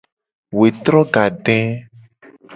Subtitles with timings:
[0.59, 1.59] Wetro gade.